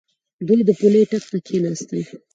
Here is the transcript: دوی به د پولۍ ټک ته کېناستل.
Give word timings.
دوی 0.47 0.61
به 0.61 0.65
د 0.67 0.71
پولۍ 0.79 1.03
ټک 1.11 1.23
ته 1.31 1.37
کېناستل. 1.47 1.99